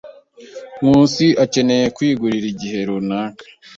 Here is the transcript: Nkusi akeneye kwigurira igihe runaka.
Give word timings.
Nkusi 0.79 1.27
akeneye 1.43 1.85
kwigurira 1.95 2.45
igihe 2.53 2.79
runaka. 2.87 3.43